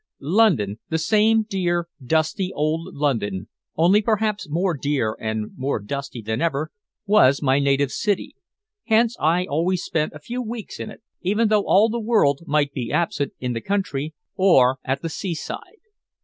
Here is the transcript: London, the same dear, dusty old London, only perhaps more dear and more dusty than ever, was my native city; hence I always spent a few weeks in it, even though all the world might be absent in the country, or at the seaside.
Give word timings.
London, 0.19 0.79
the 0.89 0.97
same 0.97 1.43
dear, 1.43 1.87
dusty 2.03 2.51
old 2.55 2.95
London, 2.95 3.49
only 3.75 4.01
perhaps 4.01 4.49
more 4.49 4.73
dear 4.75 5.15
and 5.19 5.51
more 5.55 5.79
dusty 5.79 6.23
than 6.23 6.41
ever, 6.41 6.71
was 7.05 7.43
my 7.43 7.59
native 7.59 7.91
city; 7.91 8.35
hence 8.85 9.15
I 9.19 9.45
always 9.45 9.83
spent 9.83 10.13
a 10.13 10.19
few 10.19 10.41
weeks 10.41 10.79
in 10.79 10.89
it, 10.89 11.03
even 11.21 11.49
though 11.49 11.67
all 11.67 11.87
the 11.87 11.99
world 11.99 12.39
might 12.47 12.73
be 12.73 12.91
absent 12.91 13.33
in 13.39 13.53
the 13.53 13.61
country, 13.61 14.15
or 14.35 14.79
at 14.83 15.03
the 15.03 15.09
seaside. 15.09 15.77